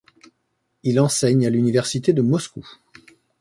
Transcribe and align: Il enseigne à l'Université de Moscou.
Il 0.81 0.99
enseigne 0.99 1.45
à 1.45 1.51
l'Université 1.51 2.11
de 2.11 2.23
Moscou. 2.23 2.67